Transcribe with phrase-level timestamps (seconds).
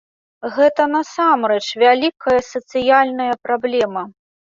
[0.53, 4.03] Гэта насамрэч вялікая сацыяльная праблема.